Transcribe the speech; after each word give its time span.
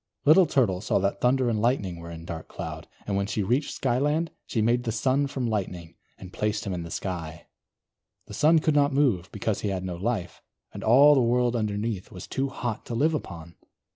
Little 0.25 0.47
Turtle 0.47 0.81
saw 0.81 0.97
that 0.97 1.21
Thunder 1.21 1.47
and 1.47 1.61
Lightning 1.61 1.97
were 1.97 2.09
in 2.09 2.25
Dark 2.25 2.47
Cloud; 2.47 2.87
and 3.05 3.15
when 3.15 3.27
she 3.27 3.43
reached 3.43 3.75
Skyland, 3.75 4.31
she 4.47 4.59
made 4.59 4.83
the 4.83 4.91
Sun 4.91 5.27
from 5.27 5.45
Lightning, 5.47 5.93
and 6.17 6.33
placed 6.33 6.65
him 6.65 6.73
in 6.73 6.81
the 6.81 6.89
Sky. 6.89 7.45
The 8.25 8.33
Sun 8.33 8.57
could 8.61 8.73
not 8.73 8.91
move, 8.91 9.31
because 9.31 9.61
he 9.61 9.69
had 9.69 9.83
no 9.85 9.95
life, 9.95 10.41
and 10.73 10.83
all 10.83 11.13
the 11.13 11.21
world 11.21 11.55
underneath 11.55 12.11
was 12.11 12.25
too 12.25 12.49
hot 12.49 12.83
to 12.87 12.95
live 12.95 13.13
upon. 13.13 13.53